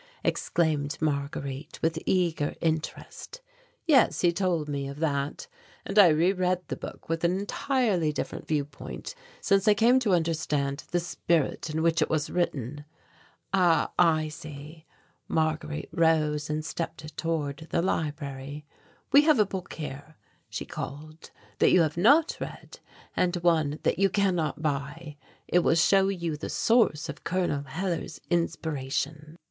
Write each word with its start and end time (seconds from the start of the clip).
exclaimed 0.23 0.97
Marguerite 0.99 1.79
with 1.83 1.99
eager 2.07 2.55
interest. 2.59 3.39
"Yes, 3.85 4.21
he 4.21 4.33
told 4.33 4.67
me 4.67 4.87
of 4.87 4.97
that 4.97 5.45
and 5.85 5.99
I 5.99 6.07
re 6.07 6.33
read 6.33 6.67
the 6.69 6.75
book 6.75 7.07
with 7.07 7.23
an 7.23 7.37
entirely 7.39 8.11
different 8.11 8.47
viewpoint 8.47 9.13
since 9.41 9.67
I 9.67 9.75
came 9.75 9.99
to 9.99 10.15
understand 10.15 10.85
the 10.89 10.99
spirit 10.99 11.69
in 11.69 11.83
which 11.83 12.01
it 12.01 12.09
was 12.09 12.31
written." 12.31 12.83
"Ah 13.53 13.91
I 13.99 14.29
see." 14.29 14.87
Marguerite 15.27 15.89
rose 15.91 16.49
and 16.49 16.65
stepped 16.65 17.15
toward 17.15 17.67
the 17.69 17.83
library. 17.83 18.65
"We 19.11 19.21
have 19.25 19.37
a 19.37 19.45
book 19.45 19.71
here," 19.73 20.15
she 20.49 20.65
called, 20.65 21.29
"that 21.59 21.69
you 21.71 21.81
have 21.81 21.95
not 21.95 22.37
read, 22.41 22.79
and 23.15 23.35
one 23.35 23.77
that 23.83 23.99
you 23.99 24.09
cannot 24.09 24.63
buy. 24.63 25.17
It 25.47 25.59
will 25.59 25.75
show 25.75 26.07
you 26.07 26.37
the 26.37 26.49
source 26.49 27.07
of 27.07 27.23
Col. 27.23 27.61
Hellar's 27.61 28.19
inspiration." 28.31 29.37